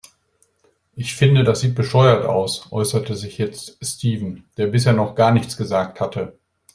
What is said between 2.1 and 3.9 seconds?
aus, äußerte sich jetzt